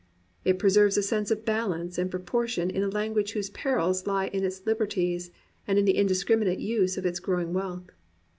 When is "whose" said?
3.33-3.51